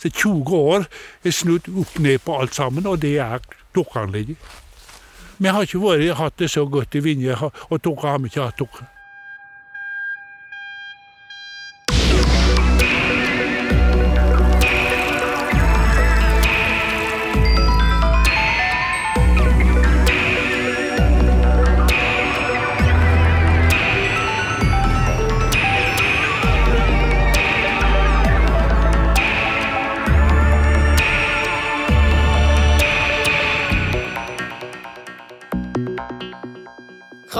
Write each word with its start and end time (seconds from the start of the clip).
Så 0.00 0.08
20 0.08 0.56
år 0.56 0.86
er 1.24 1.34
snudd 1.34 1.68
opp 1.76 1.98
ned 2.00 2.22
på 2.24 2.38
alt 2.40 2.56
sammen, 2.56 2.86
og 2.86 3.02
det 3.02 3.18
er 3.20 3.42
dukkeanlegget. 3.76 4.36
Vi 5.40 5.48
har 5.48 5.64
ikke 5.64 5.80
vært, 5.80 6.16
hatt 6.16 6.38
det 6.40 6.50
så 6.52 6.64
godt 6.68 6.96
i 6.96 7.04
Vinje, 7.04 7.36
og 7.36 7.82
tokka 7.82 8.14
har 8.14 8.18
vi 8.18 8.32
ikke 8.32 8.48
hatt 8.48 8.58
tokka. 8.60 8.88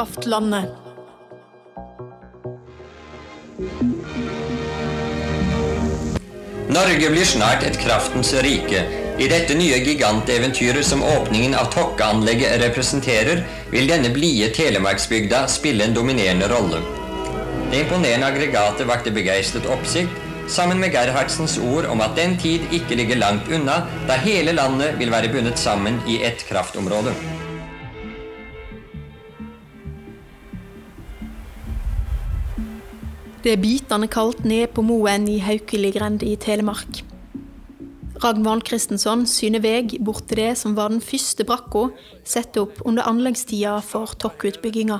Kraftlandet. 0.00 0.64
Norge 6.68 7.10
blir 7.10 7.24
snart 7.24 7.66
et 7.68 7.76
kraftens 7.82 8.30
rike. 8.40 8.80
I 9.20 9.26
dette 9.28 9.58
nye 9.58 9.82
giganteventyret 9.84 10.88
som 10.88 11.04
åpningen 11.04 11.52
av 11.54 11.68
Tokka-anlegget 11.74 12.62
representerer, 12.62 13.42
vil 13.74 13.90
denne 13.92 14.08
blide 14.14 14.48
telemarksbygda 14.56 15.42
spille 15.52 15.84
en 15.84 15.98
dominerende 15.98 16.48
rolle. 16.48 16.80
Det 17.68 17.82
imponerende 17.84 18.32
aggregatet 18.32 18.88
vakte 18.88 19.12
begeistret 19.12 19.68
oppsikt, 19.68 20.16
sammen 20.48 20.80
med 20.80 20.96
Gerhardsens 20.96 21.58
ord 21.60 21.90
om 21.92 22.00
at 22.00 22.16
den 22.16 22.38
tid 22.40 22.72
ikke 22.72 22.96
ligger 23.02 23.20
langt 23.20 23.52
unna, 23.52 23.82
da 24.08 24.16
hele 24.24 24.56
landet 24.56 24.96
vil 24.96 25.12
være 25.12 25.28
bundet 25.36 25.60
sammen 25.60 26.00
i 26.08 26.22
ett 26.24 26.48
kraftområde. 26.48 27.12
Det 33.40 33.54
er 33.54 33.60
bitende 33.60 34.04
kaldt 34.12 34.42
ned 34.44 34.66
på 34.76 34.82
moen 34.84 35.22
i 35.32 35.38
Haukeligrend 35.40 36.20
i 36.28 36.34
Telemark. 36.36 36.98
Ragnvald 38.20 38.66
Christensson 38.68 39.22
syner 39.24 39.62
vei 39.64 39.96
bort 39.96 40.26
til 40.28 40.42
det 40.42 40.50
som 40.60 40.74
var 40.76 40.90
den 40.92 41.00
første 41.00 41.46
brakka 41.48 41.86
satt 42.28 42.58
opp 42.60 42.82
under 42.84 43.08
anleggstida 43.08 43.78
for 43.80 44.12
tokkutbygginga. 44.20 44.98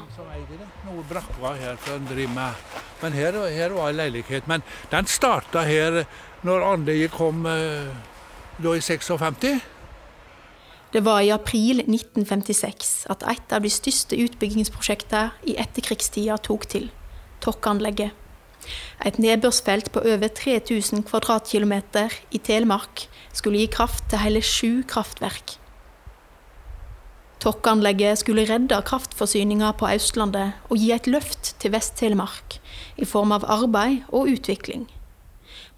Noe 0.86 1.04
brakka 1.10 1.52
her 1.58 1.76
som 1.84 2.06
driver 2.08 2.32
med. 2.38 2.62
Men 3.02 3.18
her, 3.18 3.36
her 3.52 3.74
var 3.76 3.90
en 3.90 3.98
leilighet. 3.98 4.48
Men 4.48 4.64
den 4.88 5.10
starta 5.12 5.66
her 5.68 6.06
når 6.40 6.64
anlegget 6.70 7.12
kom 7.12 7.44
eh, 7.44 7.92
da 8.56 8.72
i 8.72 8.80
56. 8.80 9.60
Det 10.96 11.04
var 11.04 11.20
i 11.20 11.28
april 11.36 11.84
1956 11.84 13.04
at 13.12 13.28
et 13.36 13.52
av 13.52 13.68
de 13.68 13.74
største 13.76 14.16
utbyggingsprosjektene 14.16 15.44
i 15.44 15.58
etterkrigstida 15.60 16.40
tok 16.48 16.64
til. 16.72 16.88
Tokkanlegget. 17.44 18.16
Et 19.06 19.16
nedbørsfelt 19.18 19.92
på 19.94 20.02
over 20.04 20.28
3000 20.28 21.04
kvadratkilometer 21.08 22.14
i 22.30 22.38
Telemark 22.38 23.06
skulle 23.32 23.62
gi 23.62 23.70
kraft 23.72 24.06
til 24.10 24.22
hele 24.22 24.42
sju 24.44 24.82
kraftverk. 24.88 25.56
Tokkanlegget 27.40 28.20
skulle 28.20 28.44
redde 28.44 28.76
kraftforsyninga 28.84 29.72
på 29.80 29.88
Østlandet 29.88 30.58
og 30.68 30.76
gi 30.76 30.90
et 30.92 31.08
løft 31.08 31.54
til 31.62 31.72
Vest-Telemark 31.72 32.58
i 33.00 33.08
form 33.08 33.32
av 33.32 33.46
arbeid 33.48 34.02
og 34.12 34.28
utvikling. 34.34 34.84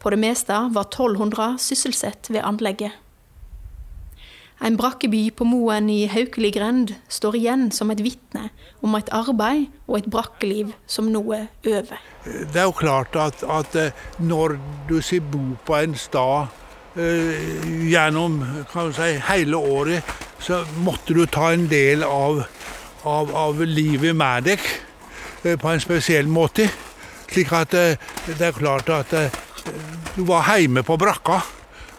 På 0.02 0.10
det 0.10 0.18
meste 0.18 0.56
var 0.74 0.88
1200 0.90 1.60
sysselsatt 1.62 2.32
ved 2.34 2.42
anlegget. 2.42 2.98
En 4.62 4.76
brakkeby 4.78 5.32
på 5.34 5.42
Moen 5.42 5.88
i 5.90 6.04
Haukeli 6.06 6.52
grend 6.54 6.92
står 7.10 7.34
igjen 7.34 7.64
som 7.74 7.90
et 7.90 7.98
vitne 8.04 8.44
om 8.86 8.92
et 8.94 9.08
arbeid 9.10 9.64
og 9.88 9.96
et 9.96 10.06
brakkeliv 10.06 10.68
som 10.86 11.08
nå 11.10 11.22
er 11.34 11.48
over. 11.66 11.98
Det 12.22 12.60
er 12.60 12.68
jo 12.68 12.74
klart 12.78 13.16
at, 13.18 13.42
at 13.42 13.74
eh, 13.74 14.04
når 14.22 14.54
du 14.86 15.00
sier 15.02 15.24
bo 15.32 15.56
på 15.66 15.80
en 15.80 15.96
stad 15.98 16.52
eh, 16.94 17.42
gjennom 17.90 18.36
si, 18.94 19.08
hele 19.32 19.58
året, 19.58 20.12
så 20.38 20.60
måtte 20.86 21.16
du 21.18 21.24
ta 21.26 21.48
en 21.50 21.66
del 21.70 22.06
av, 22.06 22.44
av, 23.02 23.32
av 23.34 23.64
livet 23.66 24.14
med 24.14 24.46
deg 24.46 24.62
eh, 25.42 25.58
på 25.58 25.72
en 25.72 25.82
spesiell 25.82 26.30
måte. 26.30 26.68
Slik 27.32 27.50
at 27.56 27.74
det 27.74 28.38
er 28.38 28.54
klart 28.54 28.92
at 28.94 29.10
du 30.14 30.22
var 30.28 30.46
hjemme 30.54 30.84
på 30.86 30.98
brakka. 31.00 31.40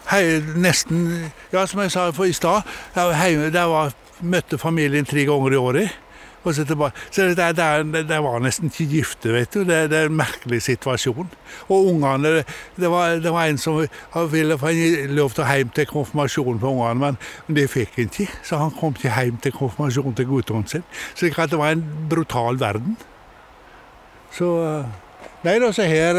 Hei, 0.04 0.40
nesten 0.60 1.30
Ja, 1.52 1.64
som 1.66 1.80
jeg 1.80 1.92
sa 1.94 2.10
i 2.10 2.32
stad, 2.32 2.62
der 2.94 3.68
var, 3.70 3.92
møtte 4.20 4.58
familien 4.58 5.06
tre 5.08 5.24
ganger 5.24 5.52
i 5.52 5.60
året. 5.60 6.00
Og 6.44 6.52
så 6.54 6.64
tilbake. 6.68 6.92
Så 7.10 7.22
det, 7.32 7.56
det, 7.56 8.02
det 8.08 8.18
var 8.20 8.42
nesten 8.44 8.68
ikke 8.68 8.84
gifte, 8.84 9.30
vet 9.32 9.54
du. 9.54 9.62
Det, 9.64 9.78
det, 9.90 9.98
er 9.98 10.10
en 10.10 10.18
merkelig 10.18 10.60
situasjon. 10.66 11.30
Og 11.68 11.86
ungene 11.88 12.44
Det 12.76 12.90
var, 12.90 13.16
det 13.16 13.32
var 13.32 13.48
en 13.48 13.58
som 13.58 13.80
ville 14.30 14.58
få 14.60 14.74
lov 15.08 15.32
til 15.32 15.44
å 15.44 15.48
hjem 15.48 15.70
til 15.72 15.88
konfirmasjonen 15.88 16.60
på 16.60 16.74
ungene, 16.74 17.14
men 17.48 17.56
det 17.56 17.70
fikk 17.72 17.96
han 17.96 18.12
ikke. 18.12 18.28
Så 18.44 18.60
han 18.60 18.76
kom 18.76 18.92
ikke 18.92 19.14
hjem 19.14 19.40
til 19.40 19.56
konfirmasjonen 19.56 20.18
til 20.20 20.28
guttungen 20.28 20.68
sin. 20.68 20.84
Så 21.14 21.32
det 21.32 21.58
var 21.58 21.72
en 21.72 21.86
brutal 22.10 22.60
verden. 22.60 22.98
Så 24.34 24.52
Nei 25.44 25.58
da, 25.60 25.68
så 25.76 25.84
her 25.84 26.16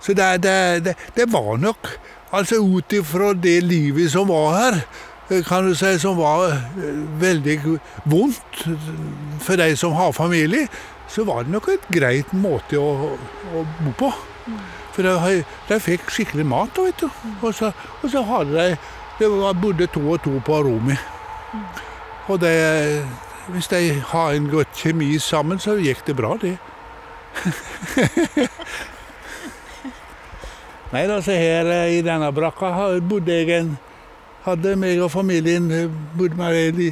Så 0.00 0.14
det, 0.16 0.94
det 1.16 1.32
var 1.32 1.56
nok 1.60 1.98
Altså 2.30 2.60
ut 2.62 2.92
ifra 2.94 3.32
det 3.34 3.56
livet 3.66 4.12
som 4.12 4.28
var 4.30 4.52
her, 4.54 4.76
eh, 5.30 5.40
kan 5.42 5.66
du 5.66 5.74
si, 5.74 5.98
som 5.98 6.14
var 6.14 6.52
eh, 6.52 7.00
veldig 7.18 7.56
vondt 8.04 8.60
for 9.42 9.58
de 9.58 9.74
som 9.76 9.96
har 9.98 10.12
familie, 10.12 10.68
så 11.08 11.24
var 11.26 11.42
det 11.42 11.50
nok 11.50 11.66
et 11.72 11.88
greit 11.90 12.30
måte 12.32 12.78
å, 12.78 13.16
å 13.50 13.64
bo 13.80 13.94
på. 13.98 14.12
For 14.94 15.02
de, 15.02 15.40
de, 15.66 15.80
fikk 15.82 16.06
skikkelig 16.06 16.46
mat, 16.46 16.78
vet 16.78 17.02
du. 17.02 17.08
Og 17.42 17.50
så, 17.54 17.72
og 18.02 18.14
så 18.14 18.22
hadde 18.22 18.54
de 18.54 18.78
Det 19.18 19.28
bodde 19.60 19.86
to 19.90 20.00
og 20.14 20.22
to 20.22 20.38
på 20.46 20.62
rommet. 20.62 21.02
Og 22.30 22.38
det 22.40 22.54
hvis 23.50 23.68
de 23.68 24.02
har 24.06 24.30
en 24.30 24.48
godt 24.48 24.68
kjemi 24.76 25.18
sammen, 25.18 25.58
så 25.58 25.74
gikk 25.76 26.06
det 26.06 26.16
bra, 26.16 26.36
det. 26.40 26.56
Nei 30.90 31.04
da, 31.06 31.20
så 31.22 31.36
her 31.38 31.68
eh, 31.70 31.98
i 31.98 32.02
denne 32.02 32.32
brakka 32.34 32.72
bodde 33.06 33.36
jeg 33.36 33.54
en 33.60 33.76
Hadde 34.40 34.72
meg 34.80 34.96
og 35.04 35.10
familien 35.12 35.66
eh, 35.74 35.90
bodd 36.16 36.36
med 36.38 36.78
i 36.80 36.88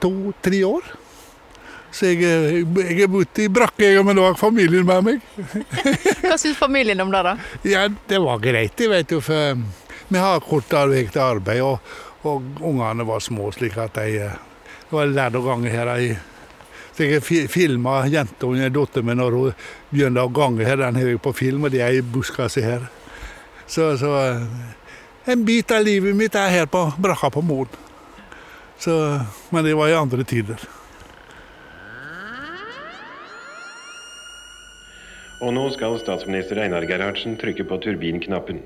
to-tre 0.00 0.62
år. 0.64 0.86
Så 1.92 2.08
jeg, 2.08 2.22
eh, 2.24 2.60
jeg 2.62 2.96
har 3.02 3.10
bodd 3.12 3.40
i 3.42 3.48
brakke, 3.52 3.84
jeg, 3.84 4.04
men 4.06 4.16
nå 4.16 4.24
har 4.24 4.38
familien 4.40 4.86
med 4.88 5.04
meg. 5.04 5.26
Hva 6.24 6.38
syns 6.40 6.56
familien 6.56 7.02
om 7.04 7.12
det, 7.12 7.20
da? 7.26 7.34
Ja, 7.68 7.82
Det 8.08 8.20
var 8.24 8.40
greit, 8.40 8.80
jeg 8.80 8.88
vet 8.88 9.12
jo. 9.12 9.20
For 9.24 9.60
vi 10.08 10.22
har 10.22 10.40
kort 10.46 10.72
vei 10.88 11.04
til 11.04 11.20
arbeid, 11.22 11.60
og, 11.66 11.92
og 12.24 12.64
ungene 12.64 13.04
var 13.06 13.20
små, 13.20 13.50
slik 13.52 13.76
at 13.78 14.00
de 14.00 14.30
Det 14.88 14.96
var 14.96 15.12
lærd 15.12 15.36
å 15.36 15.44
gange 15.44 15.70
her. 15.70 15.92
Jeg, 16.00 16.16
så 16.96 17.06
jeg 17.06 17.50
filma 17.52 18.00
jenta 18.10 18.48
og 18.48 18.56
datteren 18.56 19.06
min 19.06 19.20
når 19.20 19.36
hun 19.36 19.60
begynte 19.92 20.24
å 20.24 20.32
gange 20.32 20.64
her. 20.64 20.80
Den 20.80 20.96
har 20.96 21.12
jeg 21.12 21.20
på 21.20 21.34
film, 21.36 21.68
og 21.68 21.76
de 21.76 21.84
er 21.84 22.00
i 22.00 22.02
buskaset 22.02 22.64
her. 22.64 22.88
Så, 23.70 23.98
så, 23.98 24.10
en 25.24 25.44
bit 25.44 25.70
av 25.70 25.84
livet 25.86 26.16
mitt 26.18 26.34
er 26.34 26.50
her 26.50 26.66
på 26.66 26.80
brakka 26.98 27.28
på 27.30 27.42
Moen. 27.46 27.70
Men 29.54 29.62
det 29.62 29.76
var 29.78 29.92
i 29.92 29.94
andre 29.94 30.24
tider. 30.26 30.58
Og 35.38 35.54
nå 35.54 35.68
skal 35.76 36.00
statsminister 36.02 36.58
Einar 36.64 36.88
Gerhardsen 36.90 37.38
trykke 37.38 37.68
på 37.70 37.78
turbinknappen. 37.86 38.58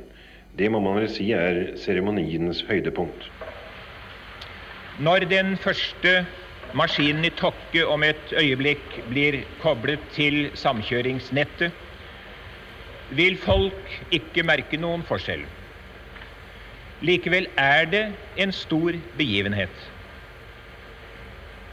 Det 0.56 0.72
må 0.72 0.81
man 0.81 0.97
vel 1.03 1.12
si 1.12 1.28
er 1.37 1.75
seremoniens 1.76 2.64
høydepunkt. 2.64 3.28
Når 5.05 5.28
den 5.28 5.58
første 5.61 6.23
maskinen 6.73 7.28
i 7.28 7.34
Tokke 7.37 7.84
om 7.84 8.08
et 8.08 8.32
øyeblikk 8.32 9.02
blir 9.12 9.43
koblet 9.61 10.00
til 10.17 10.46
samkjøringsnettet, 10.56 11.83
vil 13.12 13.36
folk 13.40 13.90
ikke 14.14 14.44
merke 14.46 14.78
noen 14.80 15.02
forskjell. 15.06 15.44
Likevel 17.04 17.48
er 17.60 17.88
det 17.90 18.04
en 18.40 18.52
stor 18.54 18.96
begivenhet. 19.18 19.74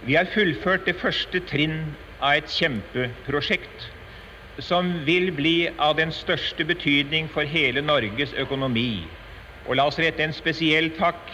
Vi 0.02 0.16
har 0.18 0.28
fullført 0.34 0.88
det 0.90 0.98
første 1.00 1.40
trinn 1.46 1.94
av 2.20 2.40
et 2.42 2.50
kjempeprosjekt 2.52 3.88
som 4.62 4.92
vil 5.08 5.30
bli 5.38 5.70
av 5.82 5.96
den 5.98 6.12
største 6.14 6.66
betydning 6.68 7.30
for 7.32 7.48
hele 7.48 7.82
Norges 7.86 8.34
økonomi. 8.34 9.14
Og 9.64 9.78
la 9.78 9.86
oss 9.88 10.00
rette 10.02 10.26
en 10.26 10.34
spesiell 10.36 10.90
takk 10.98 11.32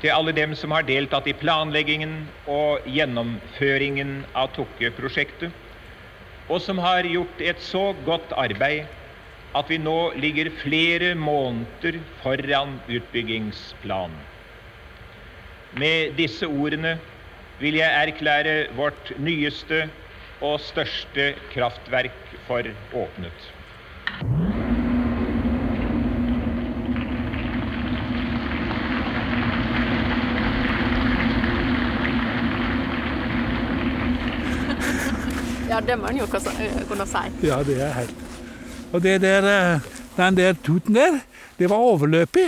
til 0.00 0.14
alle 0.14 0.32
dem 0.36 0.54
som 0.56 0.72
har 0.74 0.86
deltatt 0.86 1.26
i 1.30 1.36
planleggingen 1.36 2.30
og 2.50 2.86
gjennomføringen 2.88 4.22
av 4.36 4.52
Tokke-prosjektet, 4.56 5.52
og 6.48 6.60
som 6.60 6.78
har 6.78 7.06
gjort 7.08 7.40
et 7.40 7.60
så 7.64 7.90
godt 8.04 8.32
arbeid 8.36 8.88
at 9.54 9.70
vi 9.70 9.78
nå 9.78 10.12
ligger 10.18 10.50
flere 10.62 11.14
måneder 11.14 12.00
foran 12.22 12.80
utbyggingsplanen. 12.90 14.16
Med 15.78 16.14
disse 16.18 16.46
ordene 16.46 16.96
vil 17.60 17.78
jeg 17.78 18.08
erklære 18.08 18.54
vårt 18.74 19.12
nyeste 19.18 19.84
og 20.42 20.58
største 20.62 21.32
kraftverk 21.52 22.34
for 22.48 22.66
åpnet. 22.94 23.50
Ja, 35.70 35.80
det 35.80 35.96
må 35.98 36.10
en 36.10 36.20
jo 36.22 36.26
kunne 36.30 37.06
si. 37.10 37.24
Ja, 37.46 37.62
det 37.66 37.80
er 37.82 37.96
helt. 37.98 38.23
Og 38.94 39.02
det 39.02 39.20
der, 39.24 39.46
eh, 39.50 39.80
den 40.16 40.36
der 40.36 40.54
tuten 40.64 40.94
der, 40.94 41.18
det 41.58 41.70
var 41.70 41.82
overløpig. 41.82 42.46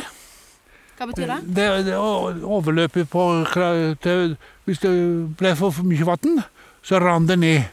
Hva 0.97 1.07
betyr 1.11 1.27
det? 1.27 1.39
Det, 1.57 1.87
det 1.87 1.97
overløpig 1.97 3.09
på 3.11 3.45
til, 4.03 4.37
Hvis 4.65 4.79
det 4.79 4.93
ble 5.39 5.57
for 5.59 5.83
mye 5.83 6.07
vann, 6.07 6.43
så 6.83 6.99
rant 7.03 7.29
det 7.29 7.39
ned. 7.39 7.67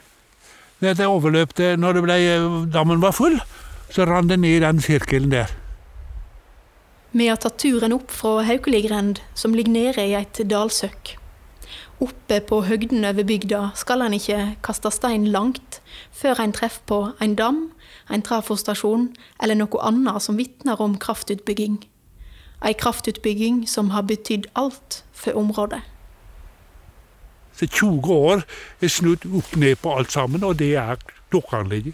Det, 0.81 0.97
det 0.97 1.05
overløp 1.07 1.53
det 1.57 1.79
når 1.79 1.93
det 1.93 2.03
ble, 2.03 2.17
dammen 2.73 3.01
var 3.01 3.13
full, 3.15 3.39
så 3.89 4.05
rant 4.09 4.29
det 4.29 4.39
ned 4.39 4.57
i 4.57 4.63
den 4.65 4.81
sirkelen 4.81 5.31
der. 5.31 5.53
Vi 7.13 7.29
har 7.29 7.37
tatt 7.37 7.59
turen 7.61 7.93
opp 7.93 8.11
fra 8.11 8.41
Haukeligrend, 8.41 9.21
som 9.37 9.53
ligger 9.53 9.71
nede 9.71 10.01
i 10.01 10.15
et 10.17 10.41
dalsøkk. 10.49 11.15
Oppe 12.01 12.39
på 12.41 12.63
høgden 12.65 13.05
over 13.05 13.23
bygda 13.23 13.67
skal 13.77 14.01
en 14.01 14.17
ikke 14.17 14.55
kaste 14.65 14.89
stein 14.91 15.29
langt 15.31 15.79
før 16.11 16.41
en 16.41 16.53
treffer 16.57 16.81
på 16.89 16.99
en 17.21 17.35
dam, 17.37 17.61
en 18.09 18.23
trafostasjon 18.25 19.09
eller 19.43 19.59
noe 19.59 19.81
annet 19.85 20.23
som 20.23 20.37
vitner 20.39 20.81
om 20.81 20.97
kraftutbygging. 20.99 21.79
Ei 22.63 22.73
kraftutbygging 22.73 23.65
som 23.67 23.91
har 23.91 24.07
betydd 24.07 24.47
alt 24.55 25.03
for 25.11 25.35
området. 25.39 25.81
Så 27.53 27.67
20 27.67 28.13
år 28.13 28.43
er 28.81 28.89
snudd 28.89 29.27
opp 29.29 29.55
ned 29.55 29.77
på 29.81 29.93
alt 29.93 30.11
sammen, 30.11 30.43
og 30.43 30.57
det 30.59 30.73
er 30.79 30.97
dokkeanlegget. 31.31 31.93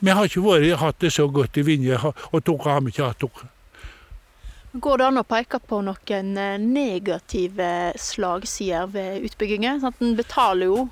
Vi 0.00 0.10
har 0.14 0.26
ikke 0.26 0.42
vært, 0.42 0.72
hatt 0.78 0.98
det 1.02 1.12
så 1.14 1.28
godt 1.30 1.58
i 1.58 1.64
Vinje, 1.66 1.98
og 2.32 2.42
dere 2.46 2.70
har 2.70 2.82
vi 2.82 2.92
ikke 2.94 3.10
hatt 3.10 3.22
dere. 3.22 3.48
Går 4.78 5.00
det 5.00 5.06
an 5.08 5.18
å 5.22 5.24
peke 5.26 5.58
på 5.64 5.80
noen 5.82 6.34
eh, 6.38 6.58
negative 6.60 7.68
slagsider 7.98 8.90
ved 8.92 9.24
utbyggingen? 9.26 9.80
Sånn 9.80 9.94
at 9.94 10.02
en 10.04 10.18
betaler 10.18 10.68
jo 10.68 10.82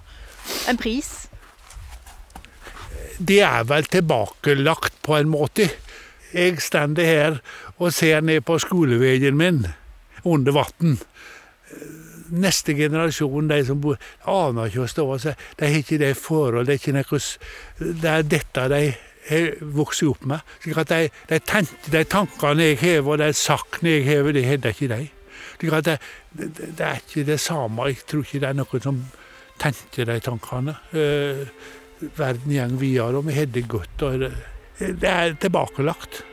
en 0.70 0.78
pris. 0.80 1.25
Det 3.18 3.40
er 3.40 3.64
vel 3.64 3.88
tilbakelagt 3.88 5.00
på 5.02 5.16
en 5.16 5.30
måte. 5.32 5.70
Jeg 6.34 6.60
stender 6.60 7.04
her 7.04 7.38
og 7.78 7.92
ser 7.92 8.20
ned 8.20 8.42
på 8.44 8.58
skoleveien 8.60 9.36
min 9.36 9.64
under 10.24 10.52
vann. 10.52 10.98
Neste 12.26 12.74
generasjon, 12.74 13.48
de 13.48 13.60
som 13.64 13.80
bor, 13.80 13.98
aner 14.26 14.68
ikke 14.68 14.84
å 14.84 14.90
stå 14.90 15.06
og 15.14 15.20
se. 15.22 15.36
De 15.56 15.68
har 15.70 15.80
ikke 15.80 16.00
det 16.02 16.16
forhold, 16.18 16.66
det 16.66 16.80
er 16.86 17.04
ikke 17.04 17.20
Det 17.78 18.10
er 18.10 18.22
dette 18.22 18.68
de 18.68 18.94
har 19.28 19.54
vokst 19.60 20.02
opp 20.02 20.24
med. 20.24 20.40
slik 20.62 20.78
at 20.78 20.88
de, 20.88 21.08
de, 21.28 21.38
tenkte, 21.38 21.90
de 21.90 22.04
tankene 22.04 22.62
jeg 22.62 22.78
har, 22.78 23.06
og 23.06 23.19
de 23.19 23.32
sakene 23.32 23.90
jeg 23.90 24.04
har, 24.06 24.32
det 24.32 24.44
hadde 24.44 24.69
ikke 24.69 24.88
de. 24.88 25.08
Slik 25.58 25.72
at 25.72 25.84
det, 25.84 25.98
det, 26.32 26.50
det, 26.78 26.86
er 26.86 27.00
ikke 27.00 27.26
det 27.26 27.40
samme. 27.40 27.88
Jeg 27.88 28.04
tror 28.06 28.26
ikke 28.26 28.40
det 28.40 28.48
er 28.48 28.60
noen 28.60 28.82
som 28.82 29.02
tenker 29.58 30.04
de 30.04 30.20
tankene. 30.20 30.76
Uh, 30.92 31.46
verden 32.00 32.52
går 32.52 32.78
videre, 32.81 33.16
og 33.16 33.26
vi 33.28 33.37
har 33.37 33.46
det 33.46 33.66
godt. 33.69 34.02
og 34.02 34.19
det, 34.20 34.32
er 35.08 35.37
tilbakelagt. 35.40 36.25